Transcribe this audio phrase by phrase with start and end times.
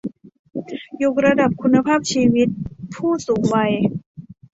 [1.03, 2.47] ยกระดับคุณภาพชีวิต
[2.95, 3.73] ผู้สูงวัย